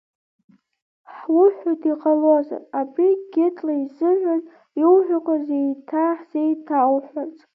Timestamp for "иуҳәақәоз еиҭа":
4.81-6.05